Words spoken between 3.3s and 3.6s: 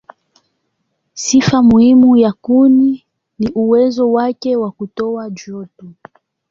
ni